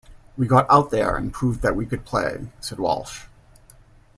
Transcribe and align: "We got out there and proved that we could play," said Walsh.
"We 0.35 0.47
got 0.47 0.65
out 0.67 0.89
there 0.89 1.15
and 1.15 1.31
proved 1.31 1.61
that 1.61 1.75
we 1.75 1.85
could 1.85 2.05
play," 2.05 2.47
said 2.59 2.79
Walsh. 2.79 3.25